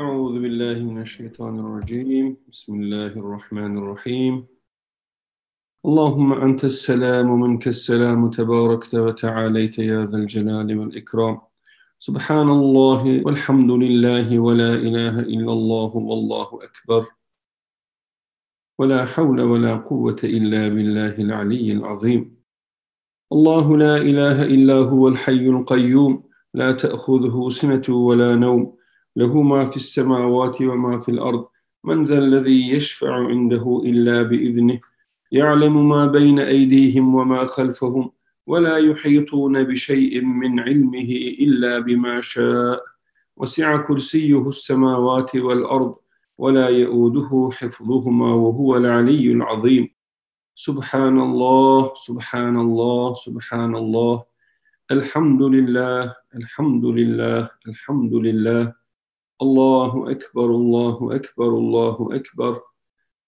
[0.00, 2.36] أعوذ بالله من الشيطان الرجيم.
[2.52, 4.46] بسم الله الرحمن الرحيم.
[5.84, 8.30] اللهم أنت السلام ومنك السلام.
[8.30, 11.40] تباركت وتعاليت يا ذا الجلال والإكرام.
[11.98, 17.06] سبحان الله والحمد لله ولا إله إلا الله والله أكبر.
[18.78, 22.36] ولا حول ولا قوة إلا بالله العلي العظيم.
[23.32, 26.22] الله لا إله إلا هو الحي القيوم.
[26.54, 28.81] لا تأخذه سنة ولا نوم.
[29.16, 31.46] له ما في السماوات وما في الأرض.
[31.84, 34.80] من ذا الذي يشفع عنده إلا بإذنه؟
[35.32, 38.10] يعلم ما بين أيديهم وما خلفهم
[38.46, 42.84] ولا يحيطون بشيء من علمه إلا بما شاء.
[43.36, 45.94] وسع كرسيه السماوات والأرض
[46.38, 49.88] ولا يؤوده حفظهما وهو العلي العظيم.
[50.54, 54.24] سبحان الله سبحان الله سبحان الله.
[54.90, 58.81] الحمد لله الحمد لله الحمد لله.
[59.42, 62.62] الله أكبر الله أكبر الله أكبر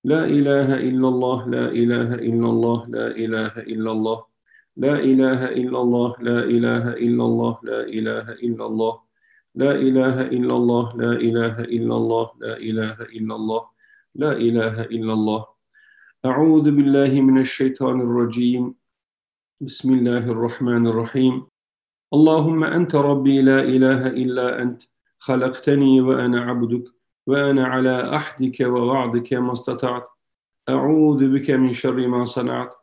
[0.05, 4.19] لا إله إلا الله لا إله إلا الله لا إله إلا الله
[4.77, 8.95] لا إله إلا الله لا إله إلا الله لا إله إلا الله
[9.55, 13.62] لا إله إلا الله لا إله إلا الله لا إله إلا الله
[14.15, 15.42] لا إله إلا الله
[16.25, 18.75] أعوذ بالله من الشيطان الرجيم
[19.61, 21.35] بسم الله الرحمن الرحيم
[22.15, 24.83] اللهم أنت ربي لا إله إلا أنت
[25.25, 26.84] خلقتني وأنا عبدك
[27.27, 30.08] وأنا على أحدك ووعدك ما استطعت.
[30.69, 32.75] أعوذ بك من شر ما صنعت.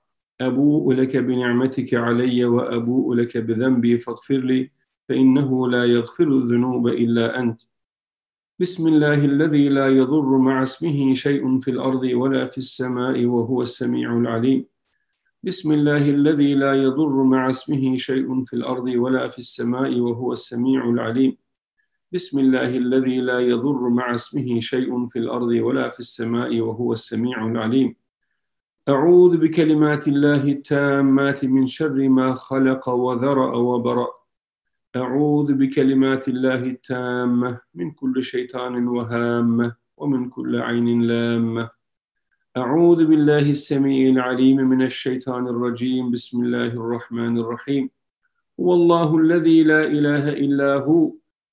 [0.41, 4.71] أبوء لك بنعمتك علي وأبوء لك بذنبي فاغفر لي
[5.09, 7.61] فإنه لا يغفر الذنوب إلا أنت.
[8.59, 14.17] بسم الله الذي لا يضر مع اسمه شيء في الأرض ولا في السماء وهو السميع
[14.17, 14.65] العليم.
[15.43, 20.89] بسم الله الذي لا يضر مع اسمه شيء في الأرض ولا في السماء وهو السميع
[20.89, 21.37] العليم.
[22.13, 27.47] بسم الله الذي لا يضر مع اسمه شيء في الأرض ولا في السماء وهو السميع
[27.47, 27.95] العليم.
[28.89, 34.07] أعوذ بكلمات الله التامات من شر ما خلق وذرأ وبرأ.
[34.95, 41.69] أعوذ بكلمات الله التامة من كل شيطان وهامة ومن كل عين لامة.
[42.57, 46.11] أعوذ بالله السميع العليم من الشيطان الرجيم.
[46.11, 47.89] بسم الله الرحمن الرحيم.
[48.59, 51.20] هو الله الذي لا إله إلا هو.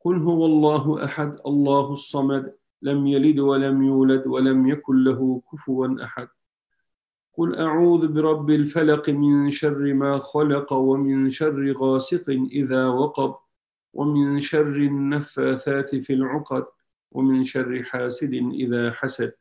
[0.00, 6.28] قل هو الله أحد الله الصمد لم يلد ولم يولد ولم يكن له كفوا أحد.
[7.36, 13.34] قل أعوذ برب الفلق من شر ما خلق ومن شر غاسق إذا وقب
[13.92, 16.64] ومن شر النفاثات في العقد
[17.12, 19.32] ومن شر حاسد إذا حسد.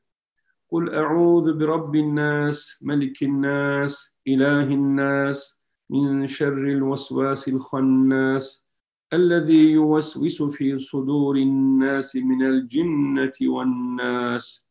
[0.71, 8.68] قل أعوذ برب الناس ملك الناس إله الناس من شر الوسواس الخناس.
[9.13, 14.67] الذي يوسوس في صدور الناس من الجنة والناس.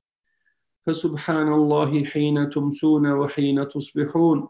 [0.86, 4.48] فسبحان الله حين تمسون وحين تصبحون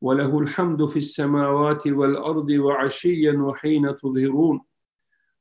[0.00, 4.60] وله الحمد في السماوات والأرض وعشيا وحين تظهرون.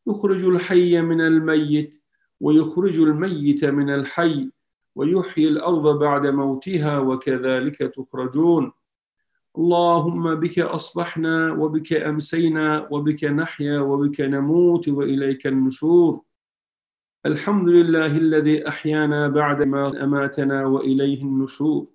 [0.08, 2.02] يخرج الحي من الميت
[2.40, 4.52] ويخرج الميت من الحي
[4.96, 8.72] ويحيي الأرض بعد موتها وكذلك تخرجون.
[9.58, 16.22] اللهم بك أصبحنا وبك أمسينا وبك نحيا وبك نموت وإليك النشور.
[17.26, 21.88] الحمد لله الذي أحيانا بعد ما أماتنا وإليه النشور.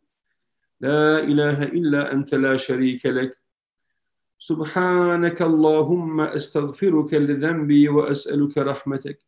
[0.80, 3.38] لا إله إلا أنت لا شريك لك.
[4.38, 9.18] سبحانك اللهم أستغفرك لذنبي وأسألك رحمتك.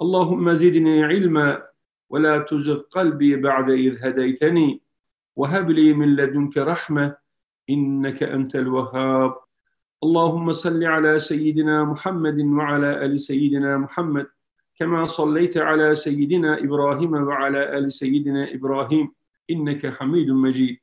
[0.00, 1.66] اللهم زدني علما
[2.10, 4.82] ولا تزغ قلبي بعد إذ هديتني.
[5.36, 7.23] وهب لي من لدنك رحمة
[7.70, 9.34] إنك أنت الوهاب.
[10.02, 14.26] اللهم صل على سيدنا محمد وعلى آل سيدنا محمد
[14.78, 19.12] كما صليت على سيدنا إبراهيم وعلى آل سيدنا إبراهيم
[19.50, 20.76] إنك حميد مجيد.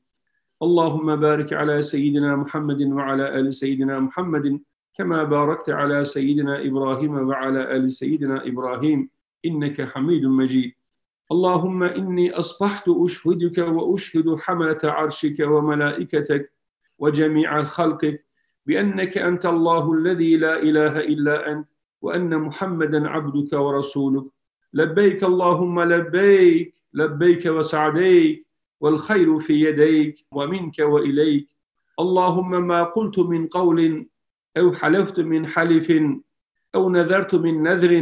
[0.63, 4.59] اللهم بارك على سيدنا محمد وعلى آل سيدنا محمد
[4.97, 9.09] كما باركت على سيدنا إبراهيم وعلى آل سيدنا إبراهيم
[9.45, 10.71] إنك حميد مجيد.
[11.31, 16.51] اللهم إني أصبحت أشهدك وأشهد حملة عرشك وملائكتك
[17.01, 18.25] وجميع خلقك
[18.65, 21.67] بأنك أنت الله الذي لا إله إلا أنت
[22.01, 24.25] وأن محمدا عبدك ورسولك.
[24.73, 28.47] لبيك اللهم لبيك لبيك وسعديك
[28.81, 31.47] والخير في يديك ومنك وإليك.
[31.99, 34.05] اللهم ما قلت من قول
[34.57, 35.87] أو حلفت من حلف
[36.75, 37.93] أو نذرت من نذر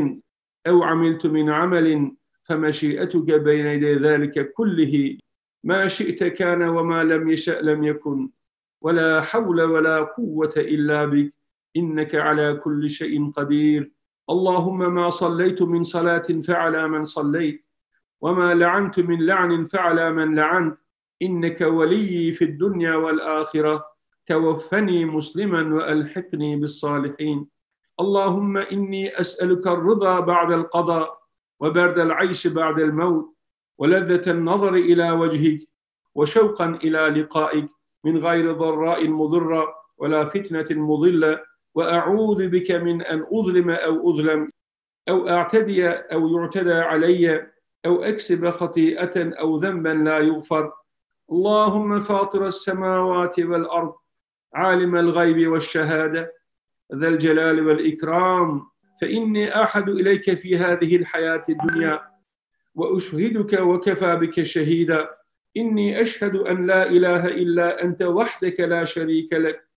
[0.68, 2.12] أو عملت من عمل
[2.44, 5.18] فمشيئتك بين يدي ذلك كله.
[5.64, 8.30] ما شئت كان وما لم يشأ لم يكن.
[8.82, 11.34] ولا حول ولا قوة إلا بك.
[11.78, 13.92] إنك على كل شيء قدير.
[14.30, 17.66] اللهم ما صليت من صلاة فعلى من صليت.
[18.22, 20.78] وما لعنت من لعن فعلى من لعنت.
[21.22, 23.86] إنك ولي في الدنيا والآخرة.
[24.26, 27.48] توفني مسلما وألحقني بالصالحين.
[28.00, 31.20] اللهم إني أسألك الرضا بعد القضاء
[31.60, 33.36] وبرد العيش بعد الموت.
[33.78, 35.60] ولذة النظر إلى وجهك.
[36.16, 37.70] وشوقا إلى لقائك.
[38.04, 41.40] من غير ضراء مضرة ولا فتنة مضلة
[41.76, 44.50] وأعوذ بك من أن أظلم أو أظلم
[45.10, 47.48] أو أعتدي أو يعتدى علي
[47.86, 50.72] أو أكسب خطيئة أو ذنبا لا يغفر.
[51.32, 53.94] اللهم فاطر السماوات والأرض
[54.54, 56.34] عالم الغيب والشهادة
[56.96, 58.70] ذا الجلال والإكرام.
[59.02, 62.02] فإني أحد إليك في هذه الحياة الدنيا
[62.76, 65.10] وأشهدك وكفى بك شهيدا.
[65.58, 69.70] إني أشهد أن لا إله إلا أنت وحدك لا شريك لك.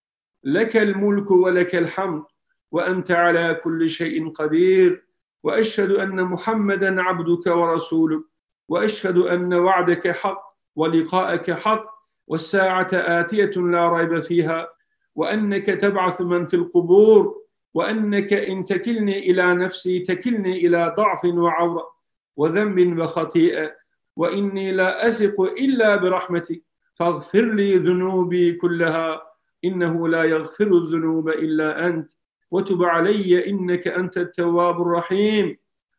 [0.45, 2.25] لك الملك ولك الحمد
[2.71, 5.07] وأنت على كل شيء قدير.
[5.43, 8.23] وأشهد أن محمدا عبدك ورسولك.
[8.69, 11.93] وأشهد أن وعدك حق ولقاءك حق.
[12.27, 14.69] والساعة آتية لا ريب فيها.
[15.15, 17.43] وأنك تبعث من في القبور.
[17.75, 21.93] وأنك إن تكلني إلى نفسي تكلني إلى ضعف وعورة
[22.37, 23.82] وذنب وخطيئة.
[24.17, 26.63] وإني لا أثق إلا برحمتك.
[26.95, 29.23] فاغفر لي ذنوبي كلها
[29.65, 32.11] إنه لا يغفر الذنوب إلا أنت.
[32.51, 35.57] وتب علي إنك أنت التواب الرحيم.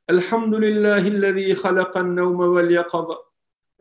[0.10, 3.18] الحمد لله الذي خلق النوم واليقظة.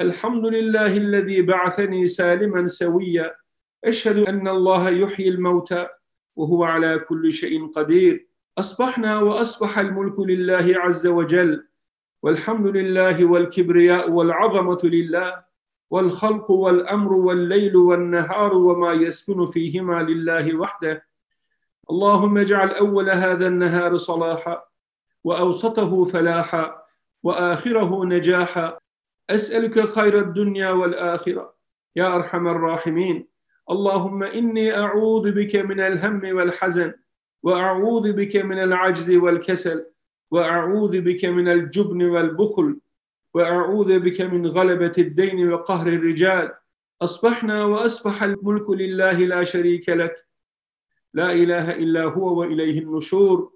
[0.00, 3.34] الحمد لله الذي بعثني سالما سويا.
[3.84, 5.88] أشهد أن الله يحيي الموتى
[6.36, 8.26] وهو على كل شيء قدير.
[8.58, 11.64] أصبحنا وأصبح الملك لله عز وجل.
[12.22, 15.44] والحمد لله والكبرياء والعظمة لله
[15.90, 21.06] والخلق والأمر والليل والنهار وما يسكن فيهما لله وحده.
[21.90, 24.64] اللهم اجعل أول هذا النهار صلاحا
[25.24, 26.82] وأوسطه فلاحا
[27.22, 28.78] وآخره نجاحا.
[29.30, 31.54] أسألك خير الدنيا والآخرة
[31.96, 33.28] يا أرحم الراحمين.
[33.70, 36.94] اللهم إني أعوذ بك من الهم والحزن
[37.42, 39.91] وأعوذ بك من العجز والكسل.
[40.32, 42.80] وأعوذ بك من الجبن والبخل
[43.34, 46.52] وأعوذ بك من غلبة الدين وقهر الرجال.
[47.02, 50.26] أصبحنا وأصبح الملك لله لا شريك لك.
[51.14, 53.52] لا إله إلا هو وإليه النشور.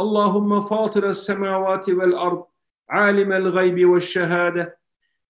[0.00, 2.44] اللهم فاطر السماوات والأرض
[2.88, 4.78] عالم الغيب والشهادة.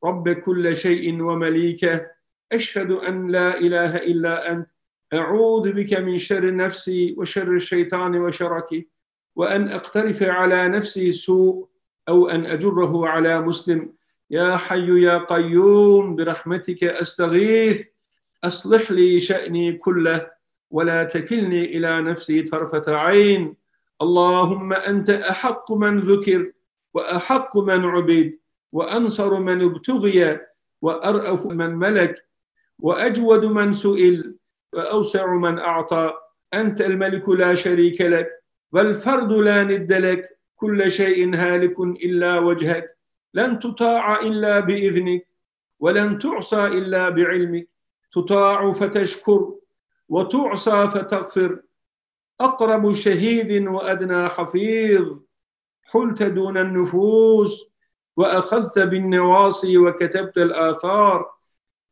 [0.04, 2.06] رب كل شيء ومليكه.
[2.52, 4.68] أشهد أن لا إله إلا أنت.
[5.14, 8.84] أعوذ بك من شر نفسي وشر الشيطان وشركه
[9.36, 11.68] وأن أقترف على نفسي سوء
[12.08, 13.92] أو أن أجره على مسلم.
[14.30, 17.86] يا حي يا قيوم برحمتك أستغيث.
[18.44, 20.30] أصلح لي شأني كله
[20.70, 23.56] ولا تكلني إلى نفسي طرفة عين.
[24.02, 26.52] اللهم أنت أحق من ذكر
[26.94, 28.38] وأحق من عبد
[28.72, 30.40] وأنصر من ابتغي
[30.82, 32.24] وأرأف من ملك
[32.78, 34.34] وأجود من سئل
[34.72, 36.14] وأوسع من أعطى.
[36.54, 38.39] أنت الملك لا شريك لك.
[38.72, 42.96] والفرد لا ند لك كل شيء هالك إلا وجهك.
[43.34, 45.26] لن تطاع إلا بإذنك
[45.80, 47.68] ولن تعصى إلا بعلمك.
[48.12, 49.54] تطاع فتشكر
[50.08, 51.60] وتعصى فتغفر.
[52.40, 55.18] أقرب شهيد وأدنى حفيظ.
[55.84, 57.70] حلت دون النفوس
[58.16, 61.30] وأخذت بالنواصي وكتبت الآثار.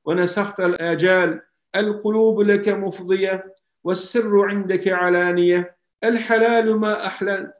[0.05, 1.43] ونسخت الآجال
[1.77, 3.55] القلوب لك مفضية
[3.85, 5.78] والسر عندك علانية.
[6.05, 7.55] الحلال ما أحللت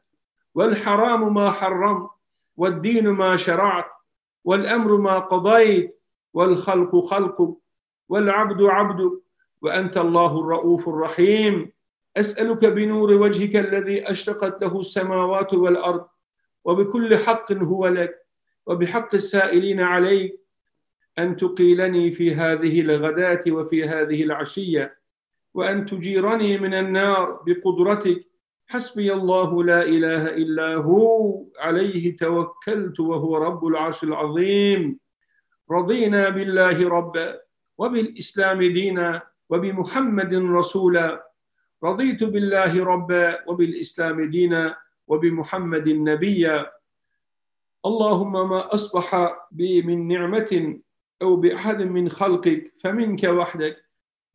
[0.55, 2.09] والحرام ما حرمت
[2.57, 3.85] والدين ما شرعت
[4.43, 5.99] والأمر ما قضيت
[6.33, 7.55] والخلق خلقك
[8.09, 9.11] والعبد عبدك
[9.61, 11.71] وأنت الله الرؤوف الرحيم.
[12.17, 16.07] أسألك بنور وجهك الذي أشرقت له السماوات والأرض
[16.65, 18.25] وبكل حق هو لك
[18.65, 20.39] وبحق السائلين عليك
[21.19, 24.97] أن تقيلني في هذه الغداة وفي هذه العشية
[25.53, 28.28] وأن تجيرني من النار بقدرتك
[28.69, 34.99] حسبي الله لا إله إلا هو عليه توكلت وهو رب العرش العظيم.
[35.71, 37.41] رضينا بالله ربا
[37.77, 41.25] وبالإسلام دينا وبمحمد رسولا.
[41.83, 46.71] رضيت بالله ربا وبالإسلام دينا وبمحمد نبيا
[47.85, 49.09] اللهم ما أصبح
[49.51, 50.79] بي من نعمة
[51.21, 53.77] أو بأحد من خلقك فمنك وحدك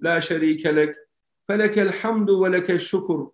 [0.00, 0.96] لا شريك لك.
[1.48, 3.30] فلك الحمد ولك الشكر.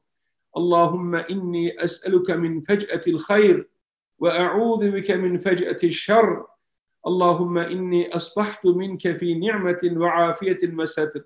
[0.57, 3.69] اللهم إني أسألك من فجأة الخير
[4.19, 6.47] وأعوذ بك من فجأة الشر.
[7.07, 11.23] اللهم إني أصبحت منك في نعمة وعافية وستر.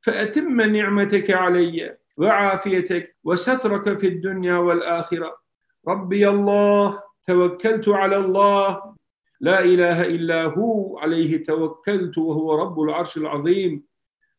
[0.00, 5.36] فأتم نعمتك علي وعافيتك وسترك في الدنيا والآخرة.
[5.88, 8.94] ربي الله توكلت على الله.
[9.40, 13.84] لا إله إلا هو عليه توكلت وهو رب العرش العظيم.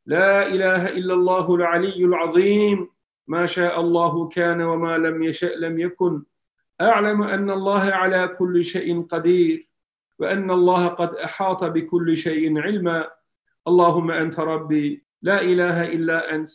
[0.05, 2.94] لا إله إلا الله العلي العظيم.
[3.27, 6.23] ما شاء الله كان وما لم يشأ لم يكن.
[6.81, 9.67] أعلم أن الله على كل شيء قدير
[10.19, 13.07] وأن الله قد أحاط بكل شيء علما.
[13.67, 16.49] اللهم أنت ربي لا إله إلا أنت.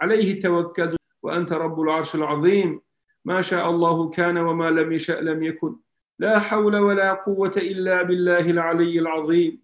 [0.00, 2.80] عليه توكلت وأنت رب العرش العظيم.
[3.24, 5.76] ما شاء الله كان وما لم يشأ لم يكن.
[6.18, 9.62] لا حول ولا قوة إلا بالله العلي العظيم.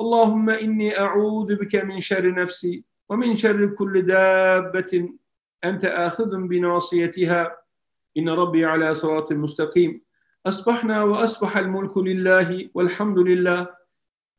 [0.00, 5.08] اللهم إني أعوذ بك من شر نفسي ومن شر كل دابة
[5.64, 7.56] أنت آخذ بناصيتها.
[8.16, 10.00] إن ربي على صراط مستقيم.
[10.46, 13.68] أصبحنا وأصبح الملك لله والحمد لله.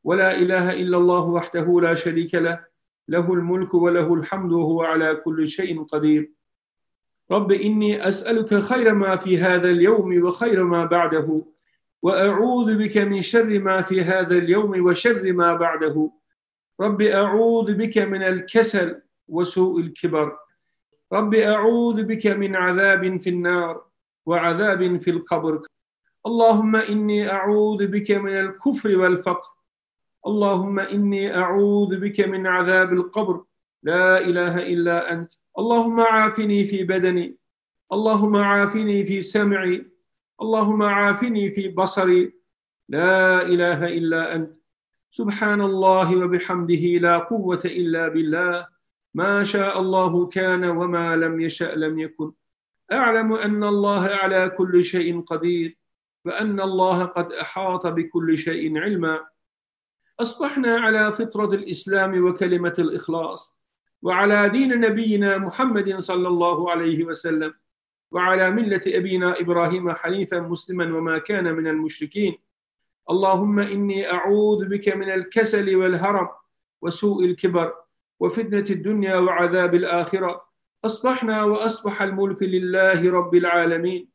[0.04, 2.64] ولا إله إلا الله وحده لا شريك له.
[3.08, 6.30] له الملك وله الحمد وهو على كل شيء قدير.
[7.30, 11.46] رب إني أسألك خير ما في هذا اليوم وخير ما بعده.
[12.02, 16.10] وأعوذ بك من شر ما في هذا اليوم وشر ما بعده.
[16.80, 20.36] رب أعوذ بك من الكسل وسوء الكبر.
[21.12, 23.84] رب أعوذ بك من عذاب في النار
[24.26, 25.62] وعذاب في القبر.
[26.26, 29.50] اللهم إني أعوذ بك من الكفر والفقر.
[30.26, 33.44] اللهم إني أعوذ بك من عذاب القبر.
[33.82, 35.32] لا إله إلا أنت.
[35.58, 37.36] اللهم عافني في بدني.
[37.92, 39.86] اللهم عافني في سمعي.
[40.42, 42.32] اللهم عافني في بصري.
[42.88, 44.56] لا إله إلا أنت.
[45.10, 48.75] سبحان الله وبحمده لا قوة إلا بالله.
[49.16, 52.32] ما شاء الله كان وما لم يشأ لم يكن.
[52.92, 55.76] أعلم أن الله على كل شيء قدير
[56.24, 59.26] وأن الله قد أحاط بكل شيء علما.
[60.20, 63.56] أصبحنا على فطرة الإسلام وكلمة الإخلاص
[64.02, 67.54] وعلى دين نبينا محمد صلى الله عليه وسلم
[68.10, 72.38] وعلى ملة أبينا إبراهيم حنيفا مسلما وما كان من المشركين.
[73.10, 76.28] اللهم إني أعوذ بك من الكسل والهرم
[76.82, 77.85] وسوء الكبر.
[78.20, 80.46] وفتنة الدنيا وعذاب الآخرة.
[80.84, 84.08] أصبحنا وأصبح الملك لله رب العالمين.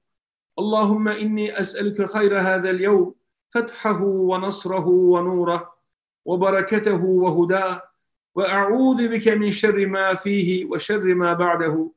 [0.60, 3.16] اللهم إني أسألك خير هذا اليوم
[3.54, 5.74] فتحه ونصره ونوره
[6.26, 7.82] وبركته وهداه
[8.36, 11.92] وأعوذ بك من شر ما فيه وشر ما بعده.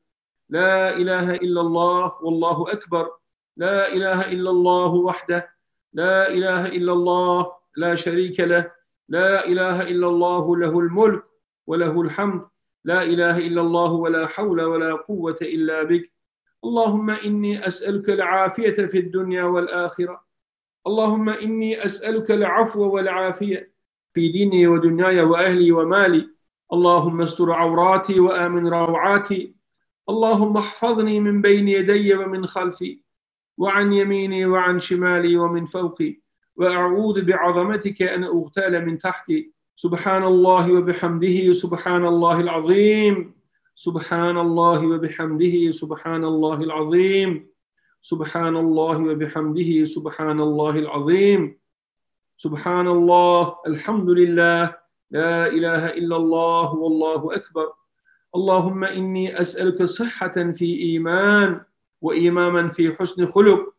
[0.48, 3.10] لا إله إلا الله والله أكبر.
[3.56, 5.50] لا إله إلا الله وحده.
[5.92, 8.70] لا إله إلا الله لا شريك له.
[9.08, 11.22] لا إله إلا الله له الملك.
[11.66, 12.46] وله الحمد.
[12.84, 16.12] لا إله إلا الله ولا حول ولا قوة إلا بك.
[16.64, 20.24] اللهم إني أسألك العافية في الدنيا والآخرة.
[20.86, 23.72] اللهم إني أسألك العفو والعافية
[24.14, 26.28] في ديني ودنياي وأهلي ومالي.
[26.72, 29.54] اللهم استر عوراتي وآمن روعاتي.
[30.08, 33.00] اللهم احفظني من بين يدي ومن خلفي.
[33.58, 36.20] وعن يميني وعن شمالي ومن فوقي.
[36.56, 39.53] وأعوذ بعظمتك أن أغتال من تحتي.
[39.76, 43.34] سبحان الله وبحمده سبحان الله العظيم.
[43.74, 47.30] سبحان الله وبحمده سبحان الله العظيم.
[48.02, 51.58] سبحان الله وبحمده سبحان الله العظيم.
[52.38, 54.76] سبحان الله الحمد لله
[55.10, 57.72] لا إله إلا الله والله أكبر.
[58.34, 61.60] اللهم إني أسألك صحة في إيمان
[62.02, 63.74] وإماما في حسن خلق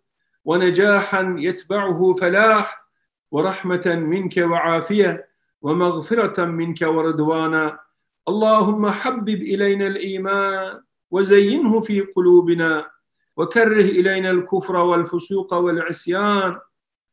[0.45, 2.85] ونجاحا يتبعه فلاح
[3.31, 5.34] ورحمة منك وعافية.
[5.65, 7.79] ومغفرة منك ورضوانا.
[8.27, 10.81] اللهم حبب إلينا الإيمان
[11.11, 12.89] وزينه في قلوبنا
[13.37, 16.59] وكره إلينا الكفر والفسوق والعصيان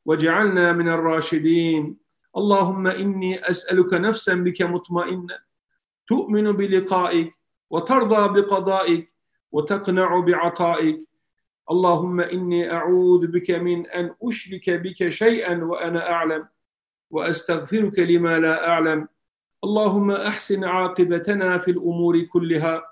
[0.05, 1.97] واجعلنا من الراشدين.
[2.37, 5.39] اللهم إني أسألك نفسا بك مطمئنة
[6.07, 7.35] تؤمن بلقائك
[7.71, 9.13] وترضى بقضائك
[9.53, 11.01] وتقنع بعطائك.
[11.71, 16.49] اللهم إني أعوذ بك من أن أشرك بك شيئا وأنا أعلم.
[17.13, 19.09] وأستغفرك لما لا أعلم.
[19.65, 22.83] اللهم أحسن عاقبتنا في الأمور كلها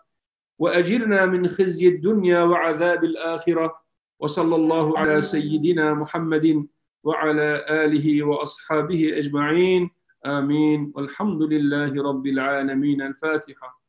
[0.58, 3.80] وأجرنا من خزي الدنيا وعذاب الآخرة.
[4.20, 6.66] وصلى الله على سيدنا محمد
[7.04, 9.90] وعلى آله وأصحابه أجمعين.
[10.26, 10.92] آمين.
[10.94, 13.02] والحمد لله رب العالمين.
[13.02, 13.79] الفاتحة.